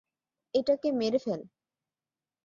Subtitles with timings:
[0.53, 1.41] এটাকে মেরে ফেল!